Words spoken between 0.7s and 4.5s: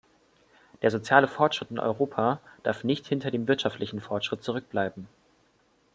Der soziale Fortschritt in Europa darf nicht hinter dem wirtschaftlichen Fortschritt